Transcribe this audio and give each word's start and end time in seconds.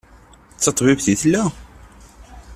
D 0.55 0.59
taṭbibt 0.61 1.05
i 1.13 1.15
tella? 1.21 1.43